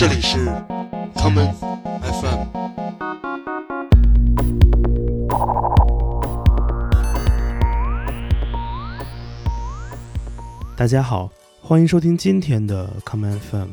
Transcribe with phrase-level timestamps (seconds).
[0.00, 0.38] 这里是
[1.14, 1.52] common
[2.00, 2.44] FM。
[10.74, 13.68] 大家好，欢迎收听今天的 common FM。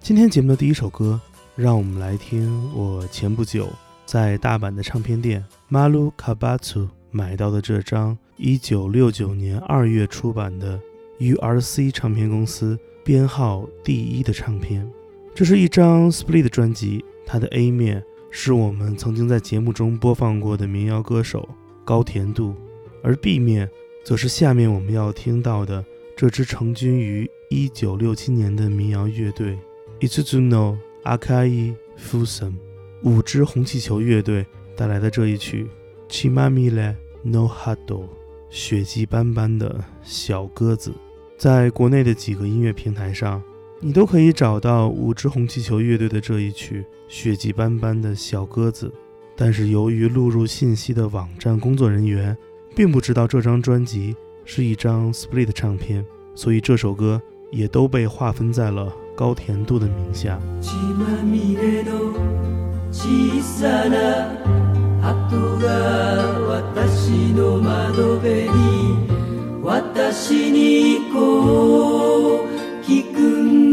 [0.00, 1.20] 今天节目的第一首歌，
[1.54, 3.68] 让我们来听我前不久
[4.06, 10.80] 在大阪的唱片店 Maluka Batu 买到的这张1969年2月出版的
[11.20, 14.90] URC 唱片公司编号第一的唱片。
[15.36, 21.46] 这是一张 SPL i t 专辑，它的 A 面是我们曾经在节目中播放过的民谣歌手
[21.84, 22.54] 高田度，
[23.02, 23.68] 而 B 面
[24.02, 25.84] 则是下面我们要听到的
[26.16, 29.58] 这支成军于1967年的民谣乐队
[30.00, 32.56] Itzuno Akai f u s u n
[33.02, 35.68] 五支红气球乐队带来的这一曲
[36.08, 38.08] Chimamile No h a d o
[38.48, 40.94] 血迹斑斑的小鸽子，
[41.36, 43.42] 在国内的几个音乐平台上。
[43.86, 48.88] 你都可以找到五只红气球乐队的这一曲《血迹斑斑的小鸽子》，
[49.36, 52.36] 但是由于录入信息的网站工作人员
[52.74, 54.12] 并不知道这张专辑
[54.44, 60.36] 是一张 split 唱片，所以这首歌也都被划分在了高甜度的名下。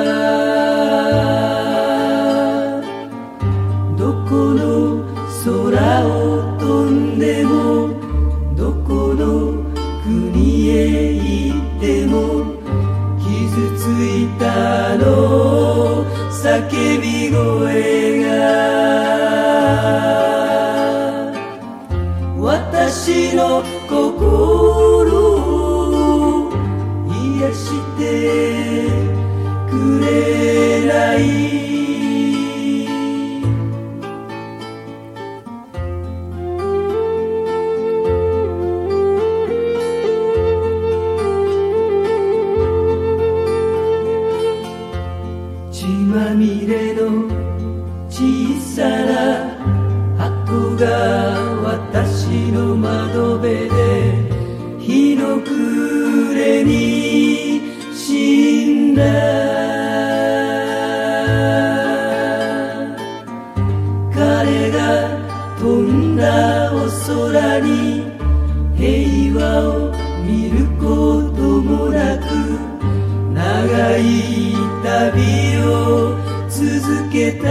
[75.12, 76.16] 旅を
[76.48, 77.48] 続けた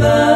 [0.00, 0.29] The.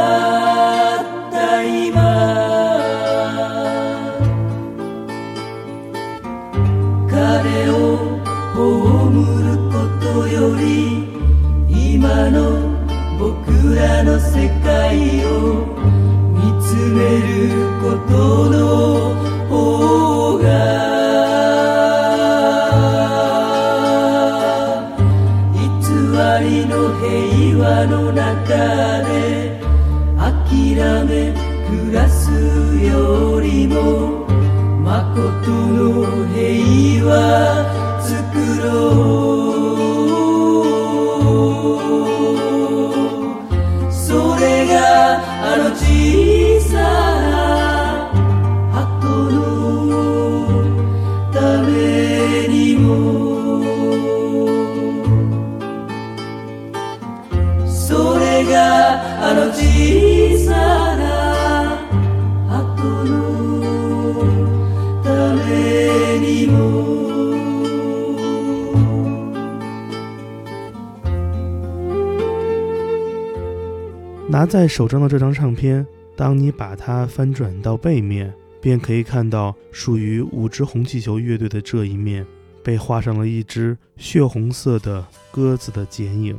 [74.31, 75.86] 拿在手中的这张唱片，
[76.16, 78.32] 当你把它翻转到背面，
[78.62, 82.25] 便可以看到属于五只红气球乐队的这一面
[82.62, 86.38] 被画上了一只血红色的鸽子的剪影。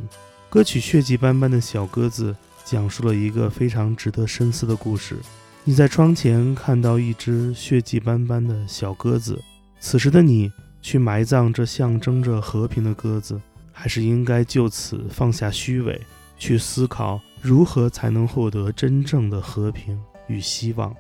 [0.56, 2.32] 歌曲《血迹斑斑的小鸽子》
[2.64, 5.18] 讲述了一个非常值得深思的故事。
[5.66, 9.38] 你在窗前看到一只血迹斑斑的小鸽子，
[9.82, 10.50] 此时的你
[10.82, 13.38] 去埋葬这象征着和平的鸽子，
[13.74, 16.00] 还是应该就此放下虚伪，
[16.40, 20.96] 去思考如何才能获得真正的和平与希望？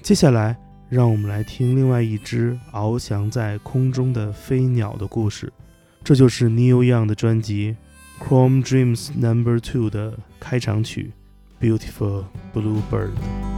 [0.00, 0.56] 接下来，
[0.88, 5.52] 让我们来听另外一只翱翔在空中的飞鸟的故事。
[6.02, 7.76] 这就是 New Young 的专辑。
[8.20, 9.58] Chrome Dreams Number、no.
[9.58, 11.10] Two 的开场曲
[11.64, 12.24] 《Beautiful
[12.54, 13.10] Blue Bird》。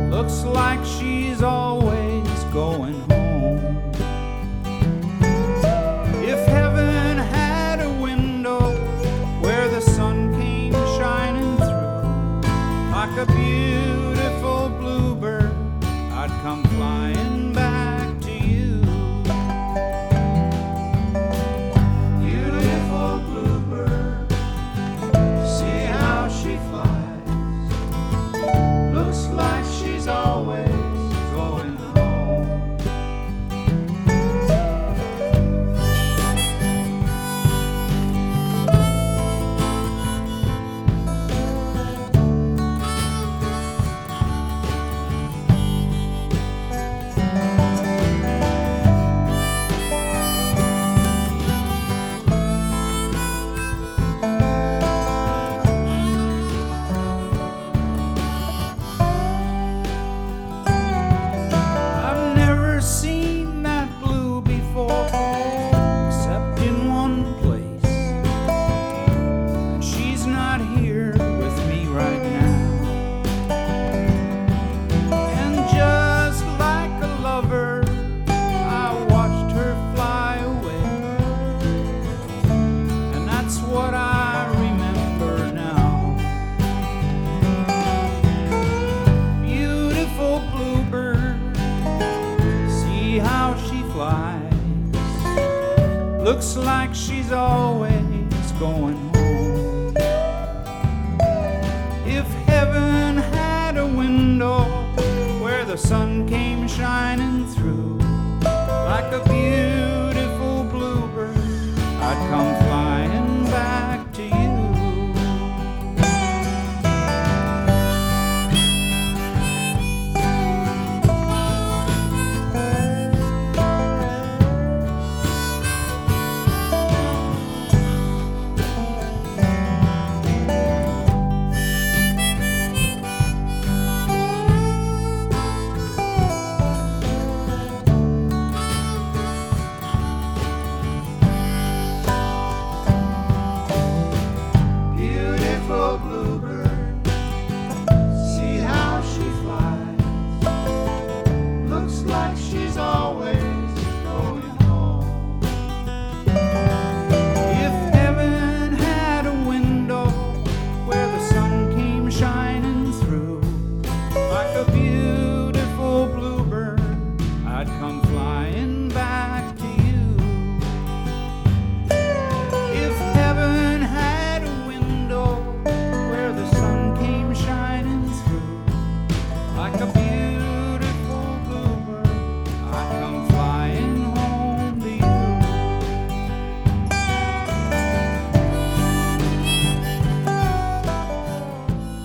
[0.09, 1.72] Looks like she's all.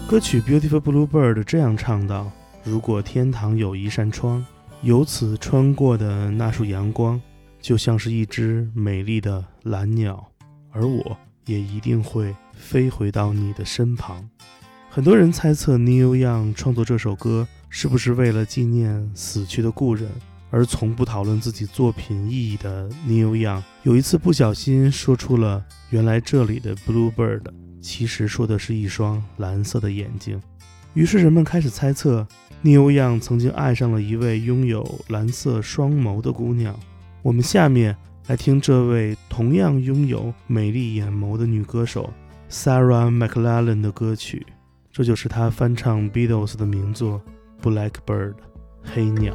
[0.08, 2.32] 歌曲《Beautiful Bluebird》这样唱道
[2.64, 4.42] ：“如果天堂有一扇窗，
[4.80, 7.20] 由此穿过的那束阳光，
[7.60, 10.26] 就像是一只美丽的蓝鸟，
[10.72, 14.26] 而我也一定会飞回到你的身旁。”
[14.88, 20.08] 很多人猜测，New Young 创作这首歌是不是为了纪念死去的故人？
[20.50, 25.62] 而从不讨论自己作品意义的 New Young，有一次不小心说出了
[25.92, 27.42] ：“原来这里的 Bluebird。”
[27.80, 30.40] 其实说的是一双蓝色的眼睛，
[30.94, 32.26] 于是人们开始猜测
[32.64, 36.78] ，Yang 曾经爱上了一位拥有蓝色双眸的姑娘。
[37.22, 42.10] 我们下面来听这位同样拥有美丽眼眸的女歌手
[42.50, 44.44] Sarah m c l e l l a n 的歌曲，
[44.90, 47.20] 这就是她翻唱 Beatles 的名作
[48.08, 48.34] 《Blackbird》
[48.84, 49.34] 黑鸟。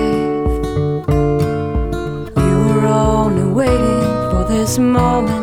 [4.51, 5.40] this moment.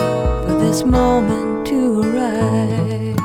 [0.47, 3.17] for this moment to rise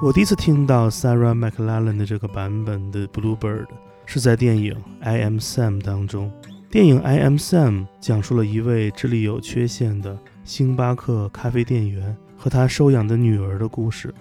[0.00, 3.66] 我第一次听到 sarah m c l e l l a n 的这个版本的 bluebird
[4.06, 4.72] 是在电影
[5.02, 6.30] im sam 当中
[6.70, 14.14] 电影 im sam 讲述了一位智力有缺陷的星巴克咖啡店员和他收养的女儿的故事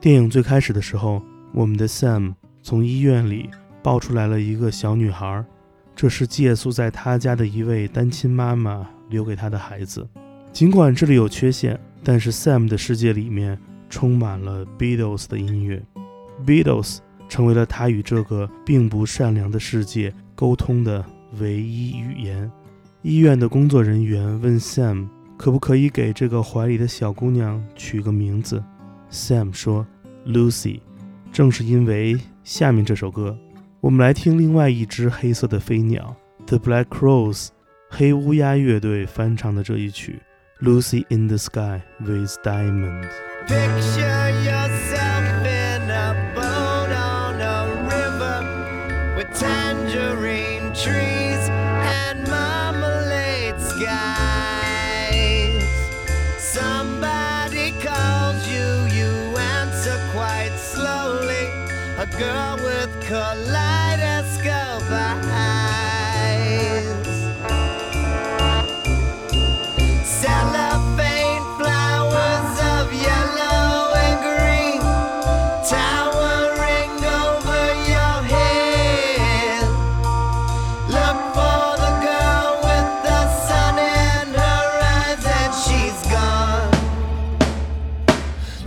[0.00, 3.48] 电影最开始的时候我们的 sam 从医院里
[3.84, 5.44] 抱出来了一个小女孩
[5.94, 10.06] 这是借宿在他家的一位单亲妈妈留给他的孩子。
[10.52, 13.58] 尽管这里有缺陷，但是 Sam 的世界里面
[13.88, 15.82] 充满了 Beatles 的音乐。
[16.44, 21.04] Beatles 成为了他与这个并不善良的世界沟通的
[21.38, 22.50] 唯一语言。
[23.02, 25.06] 医院的工作人员问 Sam
[25.36, 28.62] 可不可以给这个怀里的小姑娘取个名字。
[29.10, 29.86] Sam 说
[30.26, 30.80] ：“Lucy。”
[31.32, 33.34] 正是因为下面这首歌。
[33.82, 36.14] 我们来听另外一只黑色的飞鸟
[36.46, 37.48] The Black Crows，
[37.90, 40.22] 黑乌鸦乐队翻唱的这一曲，
[40.64, 43.08] 《Lucy in the Sky with Diamonds。
[43.48, 46.30] Picture yourself in
[49.16, 51.11] with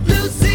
[0.06, 0.45] Lucy.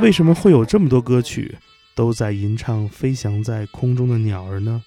[0.00, 1.56] 为什么会有这么多歌曲
[1.96, 4.80] 都在吟唱飞翔在空中的鸟儿呢？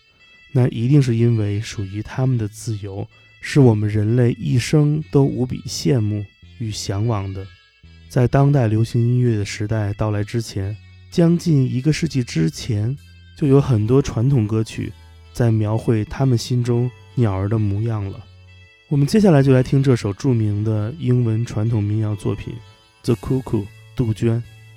[0.54, 3.06] 那一定是因为属于他们的自由，
[3.42, 6.24] 是我们人类一生都无比羡慕
[6.60, 7.46] 与向往的。
[8.08, 10.76] 在当代流行音乐的时代到来之前，
[11.12, 12.96] 将近一个世纪之前，
[13.38, 14.94] 就有很多传统歌曲
[15.34, 18.24] 在描绘他们心中鸟儿的模样了。
[18.88, 22.54] 我们接下来就来听这首著名的英文传统民谣作品
[23.04, 24.42] 《The Cuckoo》杜鹃。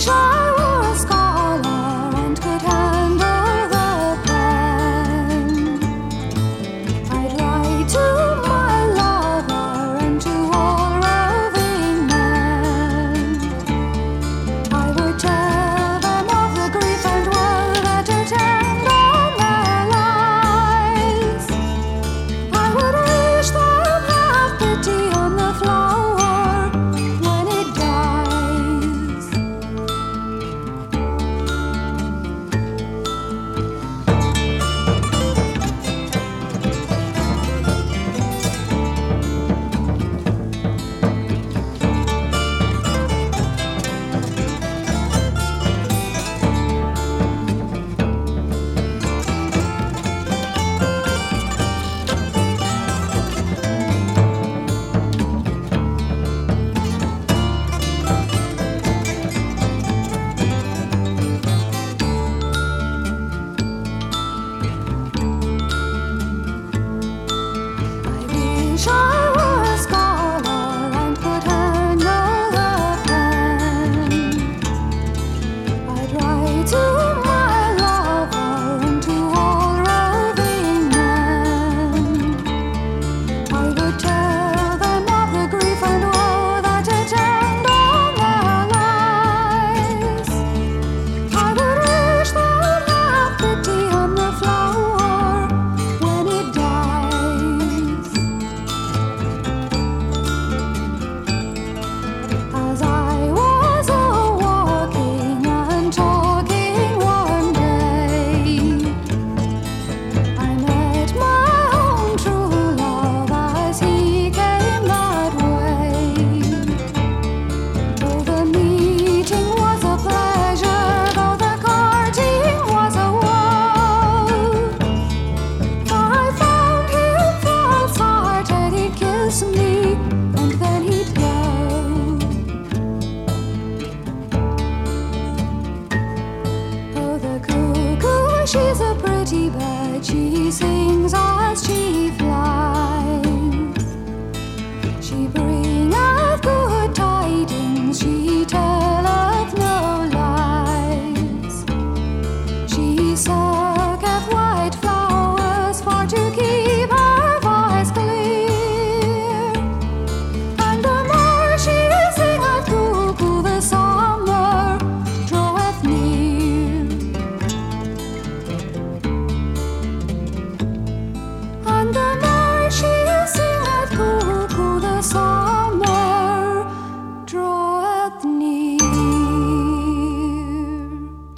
[0.00, 0.27] control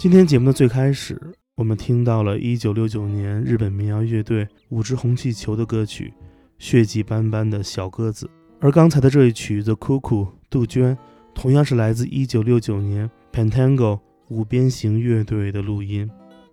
[0.00, 1.20] 今天节目的最开始，
[1.56, 6.10] 我们听到了1969年日本民谣乐队五只红气球的歌曲
[6.58, 8.24] 《血迹斑斑的小鸽子》，
[8.62, 10.96] 而刚才的这一曲《The Cuckoo 杜鹃》，
[11.34, 16.10] 同样是来自1969年 Pentangle 五边形乐队的录音。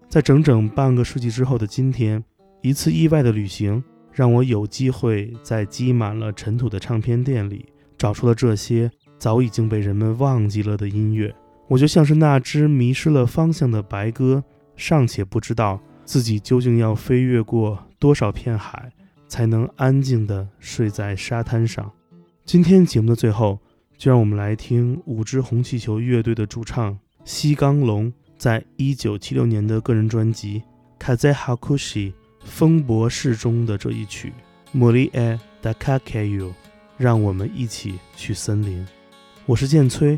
[0.10, 2.22] 在整整半个世纪之后的今天，
[2.62, 3.82] 一次意外的旅行
[4.12, 7.66] 让我有机会在积满了尘土的唱片店里，
[7.98, 11.34] 找出了这些早已经被人们忘记了的音乐。
[11.68, 14.42] 我就像是那只迷失了方向的白鸽，
[14.78, 18.90] 尚且不知道自己究竟要飞越过多少片海，
[19.28, 21.92] 才能安静地睡在沙滩上。
[22.46, 23.60] 今天节目的最后，
[23.98, 30.64] 就让我们来听五支红气球乐队的主唱西冈龙在一九七六年的个人专辑
[31.18, 32.14] 《Kaze Hakushi
[32.46, 34.32] 风博士》中的这一曲
[34.78, 36.48] 《Mori e dakake yo》，
[36.96, 38.88] 让我们一起去森林。
[39.46, 40.18] 我是剑崔。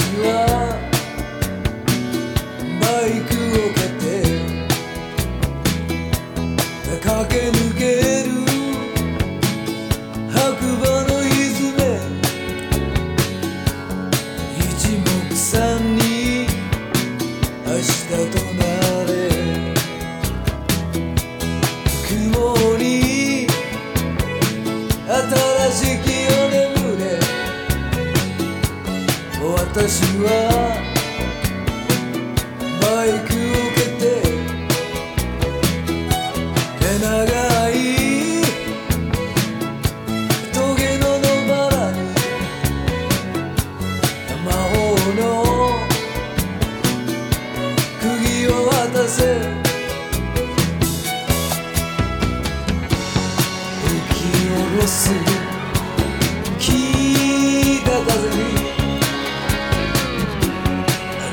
[0.00, 0.53] as you are.
[54.86, 55.24] 風に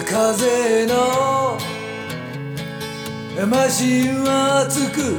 [0.00, 1.58] 風の
[3.46, 5.18] マシンは熱く